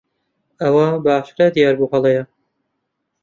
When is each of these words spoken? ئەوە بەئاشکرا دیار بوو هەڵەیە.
ئەوە 0.61 0.87
بەئاشکرا 1.03 1.47
دیار 1.55 1.75
بوو 1.79 1.91
هەڵەیە. 1.93 2.23